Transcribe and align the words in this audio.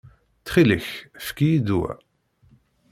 Ttxil-k, 0.39 0.87
efk-iyi-d 1.19 1.69
wa. 1.77 1.91